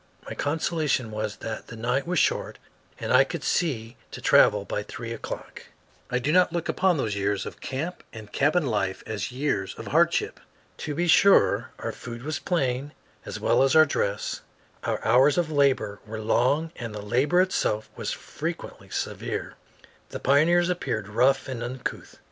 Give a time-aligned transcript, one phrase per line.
[0.25, 2.57] My consolation was that the night was short
[2.99, 5.67] and I could see to travel by three o'clock.
[6.09, 9.89] I do not look upon those years of camp and cabin life as years of
[9.89, 10.39] hardship.
[10.77, 12.93] To be sure, our food was plain
[13.27, 14.41] as well as our dress;
[14.83, 19.53] our hours of labor were long and the labor itself was frequently severe;
[20.09, 22.17] the pioneers appeared rough and uncouth.